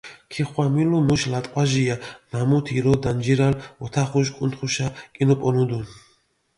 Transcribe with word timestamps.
ქიხვამილუ 0.33 0.99
მუშ 1.07 1.21
ლატყვაჟია, 1.31 1.95
ნამუთ 2.31 2.65
ირო 2.77 2.93
დანჯირალ 3.03 3.53
ოთახუშ 3.85 4.27
კუნთხუშა 4.37 4.87
კინუპონუდუნ. 5.15 5.85